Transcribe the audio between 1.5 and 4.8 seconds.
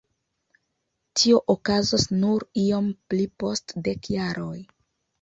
okazos nur iom pli post dek jaroj.